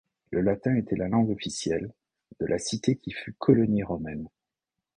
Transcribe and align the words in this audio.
Le 0.31 0.41
latin 0.41 0.75
était 0.77 0.95
la 0.95 1.07
langue 1.07 1.29
officielle 1.29 1.93
de 2.39 2.47
la 2.47 2.57
cité 2.57 2.95
qui 2.95 3.11
fut 3.11 3.33
colonie 3.33 3.83
romaine. 3.83 4.27